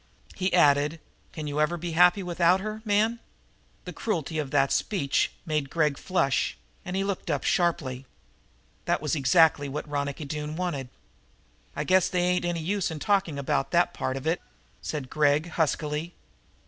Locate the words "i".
11.75-11.83